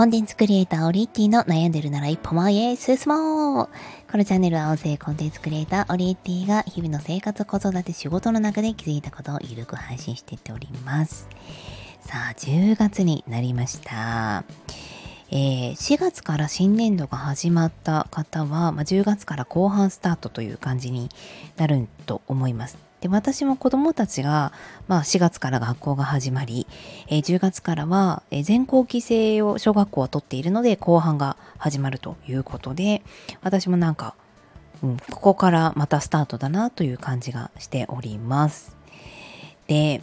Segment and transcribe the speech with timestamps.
[0.00, 3.68] コンテンツクリエイターオリッティの悩んでるなら一歩前へ進もう
[4.10, 11.28] このチャンネルは音声コンテンツクリエイターオリッティが日々の生活、子育て、仕事の中で気づいたことをゆるく配信していっております。
[12.00, 14.44] さあ、10月になりました。
[15.30, 21.10] えー、4月から新年度が始まった方は、まあ、10月から後半スタートという感じに
[21.58, 22.89] なると思います。
[23.00, 24.52] で私も子どもたちが、
[24.88, 26.66] まあ、4月から学校が始まり、
[27.08, 33.02] えー、10月からは、え、全校規制を小学校は取っているので後半が始まるということで
[33.42, 34.14] 私もなんか、
[34.82, 38.76] うん、ここからまたスタートだなという感じがしております。
[39.66, 40.02] で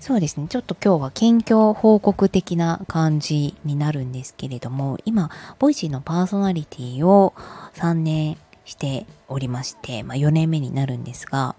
[0.00, 7.32] そうですねちょっと今日は近況報告的な感じになるんですけれども今 Voicy のパーソナリティを
[7.76, 11.54] 3年しておりまして、まあ、4年目になるんですが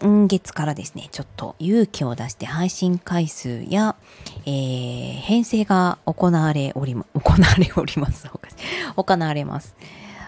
[0.00, 3.96] 今月からですね、ちょっと勇気を出して配信回数や、
[4.46, 8.30] えー、編成が行われおり、行われおります。
[8.96, 9.76] 行われます。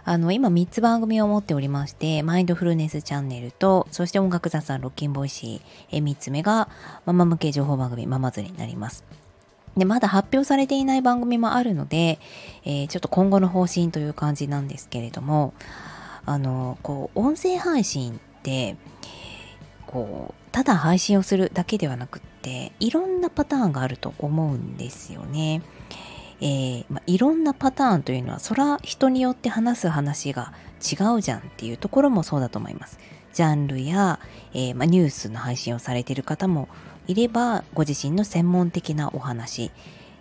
[0.04, 6.68] あの、今3つ番組を持っておりまして、マインドフルネスチャンネルと、そして音楽雑談ロッキン Voicy、え3つ目が
[7.06, 9.04] ママ向け情報番組ママズになります。
[9.74, 12.18] で、まだ発表されていない番組もあるので、
[12.66, 15.54] えー、ちょっと今後の方針という感じなんですけれども、
[16.26, 18.76] あの、こう、音声配信って、
[19.92, 25.62] こうただ配信をするだけではなくっていろんなパターンがあると思うんですよね。
[26.40, 32.98] えー、まあ、いろんなパターンというのはそら人によって話す話が違うじゃんっていうところもそうだと思います。
[33.32, 34.18] ジャンルや、
[34.52, 36.68] えー、まあ、ニュースの配信をされている方も
[37.06, 39.70] いればご自身の専門的なお話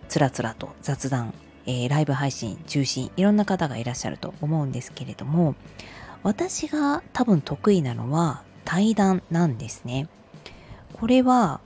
[0.08, 1.34] つらつらと雑談、
[1.66, 5.56] えー、ライブ配信中心いろんな方がいらっしゃると思うんですけれども
[6.24, 10.08] 私が多分得意なのは対談なんですね。
[10.94, 11.60] これは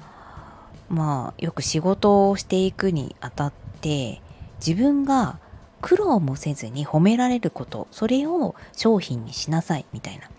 [0.90, 4.24] まあよく仕事をしていくにあたって
[4.58, 5.38] 自分が
[5.82, 10.32] 苦労もせずに褒められることそれを商品にしなさいみたいな、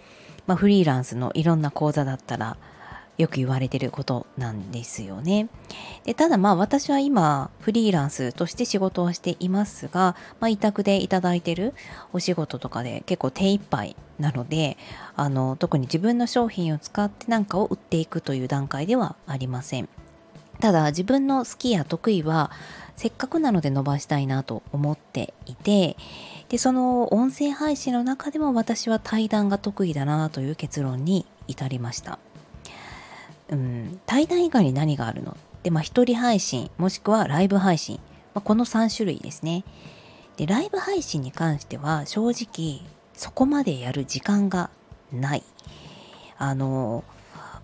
[0.49, 2.57] まあ、フリーランスのいろんな講座だったら
[3.19, 5.49] よく言われてることなんですよね。
[6.05, 11.75] でただまあ私は今フリーランスとして仕事をしていますが、まあ、委託でいただいてる
[12.13, 14.77] お仕事とかで結構手一杯なので
[15.15, 19.89] あの特に自分の商品を使って何かを売っていくという段階ではありません。
[20.61, 22.51] ただ自分の好きや得意は
[22.97, 25.99] せっかくなので伸ばしたいなと思っていて
[26.49, 32.19] でその音声配信の中でも私は対談が得意だなという結論に至りました。
[33.49, 35.37] うん、対談以外に何があるの？
[35.63, 38.01] で、まあ、一人配信、もしくはライブ配信、
[38.35, 39.65] まあ、この3種類ですね。
[40.37, 42.83] で、ライブ配信に関しては、正直、
[43.15, 44.71] そこまでやる時間が
[45.13, 45.43] ない。
[46.39, 47.03] あの、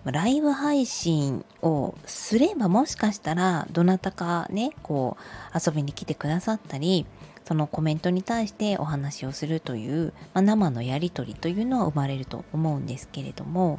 [0.05, 5.17] ライブ配信をすればもしかしたらどなたかねこ
[5.55, 7.07] う遊びに来てくださったり
[7.45, 13.79] そのコメントに対してお話をするという、まあ、生のやり取りというのは生まれると思うんですけれども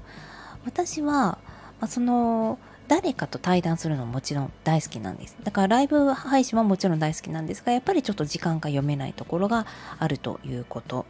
[0.65, 1.39] 私は
[1.83, 9.65] まあ、その誰かと対談するのももちろん大好きなんですだからライブ配信はもちろん大好きなんですがやっぱりちょっと時間が読めないところが
[9.99, 11.05] あるということ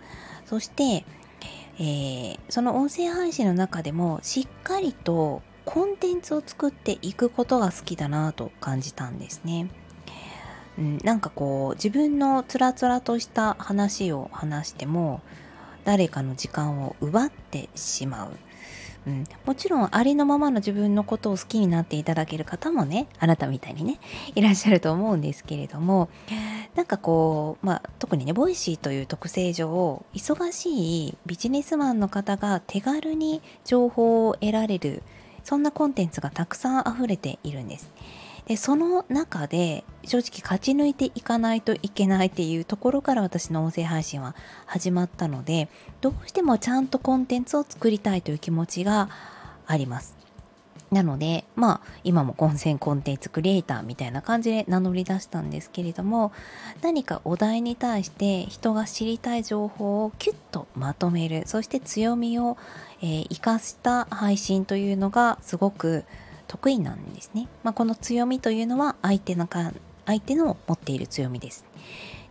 [0.47, 1.05] そして、
[1.77, 9.69] えー、その音声配信の中でもしっかりとコンテンツを作っていくことが好きだなと感じたんですね。
[10.79, 15.21] うん、なんかこう自分のつらつらとした話を話しても
[15.85, 18.31] 誰かの時間を奪ってしまう。
[19.05, 23.99] うん、もちろんありのままの自分のことを好きになっていただける方もねあなたみたいにね
[24.35, 26.09] いらっしゃると思うんですけれども
[26.75, 35.03] なんかこう、まあ、特にね Voicy という特性上忙しいビジネスマンの方が手軽に情報を得られる
[35.43, 37.91] そんなコンテンツがたくさん溢れているんです。
[38.45, 45.69] でその中で正直勝ち抜いていかないといけないっていうところから私の音声配信は始まったので
[46.01, 49.09] どうしてもちゃんとコンテンツを作りたいという気持ちが
[49.65, 50.23] あります。
[50.93, 56.31] なので、まあ、今も混戦コンテンツクリエイターみたいな感じで名乗り出したんですけれども、
[56.83, 62.57] 何かお題に対して人が知りたい情報をキュッとまとめる、そして強みを、
[63.01, 66.05] えー、生かした配信というのがすごく
[66.47, 67.47] 得意なんですね。
[67.63, 69.71] まあ、この強みというのは相手のか
[70.05, 71.65] 相手の持っている強みです。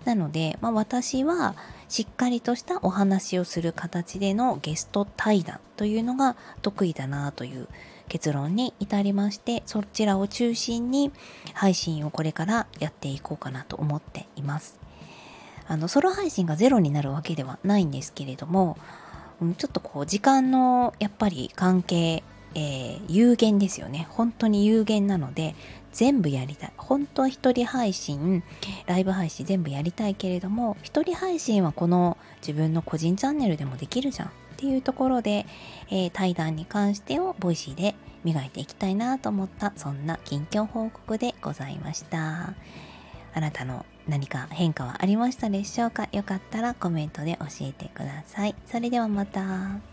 [0.05, 1.55] なので、まあ、私は
[1.88, 7.69] しっかりとしたお話をする形でのゲスト対談というのが得意だなという
[8.09, 11.12] 結論に至りましてそちらを中心に
[11.55, 14.79] 配信をこれからやっていこうかなと思っています。
[15.69, 18.76] あのソロ配信がゼロになるわけではないんですけれども
[19.56, 22.23] ちょっとこう時間のやっぱり関係
[22.54, 24.06] えー、有限ですよね。
[24.10, 25.54] 本当に有限なので、
[25.93, 26.72] 全部やりたい。
[26.76, 28.43] 本当は一人配信、
[28.87, 34.28] ライブ配信全部やりたいけれども、一人配信はこの自分の個人チャンネルでもできるじゃん。
[34.28, 34.31] っ
[34.64, 35.44] ていうところで、
[35.90, 42.54] えー、対談に関してを Voicy で磨いていきたいなと思ったそんな近況報告でございました。
[43.34, 46.08] あなたの何か変化はありましたでしょうか？
[46.12, 48.54] よかったらコメントで教えてください。
[48.66, 49.92] それではまた。